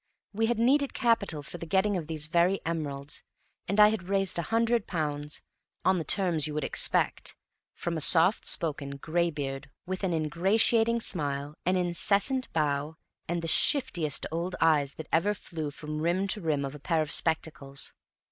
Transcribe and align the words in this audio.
We 0.33 0.47
had 0.47 0.57
needed 0.57 0.95
capital 0.95 1.43
for 1.43 1.59
the 1.59 1.67
getting 1.67 1.95
of 1.95 2.07
these 2.07 2.25
very 2.25 2.59
emeralds, 2.65 3.21
and 3.67 3.79
I 3.79 3.89
had 3.89 4.09
raised 4.09 4.39
a 4.39 4.49
hundred 4.49 4.87
pounds, 4.87 5.43
on 5.85 5.99
the 5.99 6.03
terms 6.03 6.47
you 6.47 6.55
would 6.55 6.63
expect, 6.63 7.35
from 7.75 7.95
a 7.95 8.01
soft 8.01 8.43
spoken 8.47 8.97
graybeard 8.97 9.69
with 9.85 10.03
an 10.03 10.11
ingratiating 10.11 11.01
smile, 11.01 11.53
an 11.67 11.75
incessant 11.75 12.51
bow, 12.51 12.97
and 13.27 13.43
the 13.43 13.47
shiftiest 13.47 14.25
old 14.31 14.55
eyes 14.59 14.95
that 14.95 15.07
ever 15.11 15.35
flew 15.35 15.69
from 15.69 16.01
rim 16.01 16.27
to 16.29 16.41
rim 16.41 16.65
of 16.65 16.73
a 16.73 16.79
pair 16.79 17.03
of 17.03 17.11
spectacles. 17.11 17.93